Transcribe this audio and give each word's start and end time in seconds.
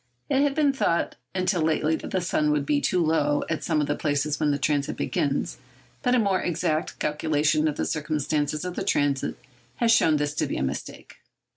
It 0.31 0.41
had 0.41 0.55
been 0.55 0.73
thought 0.73 1.15
until 1.35 1.61
lately 1.61 1.95
that 1.97 2.09
the 2.09 2.21
sun 2.21 2.49
would 2.49 2.65
be 2.65 2.81
too 2.81 3.05
low 3.05 3.43
at 3.51 3.63
some 3.63 3.79
of 3.81 3.85
the 3.85 3.95
places 3.95 4.39
when 4.39 4.49
the 4.49 4.57
transit 4.57 4.97
begins, 4.97 5.59
but 6.01 6.15
a 6.15 6.17
more 6.17 6.41
exact 6.41 6.97
calculation 6.97 7.67
of 7.67 7.77
the 7.77 7.85
circumstances 7.85 8.65
of 8.65 8.75
the 8.75 8.83
transit 8.83 9.35
has 9.75 9.91
shown 9.91 10.17
this 10.17 10.33
to 10.33 10.47
be 10.47 10.57
a 10.57 10.63
mistake. 10.63 11.17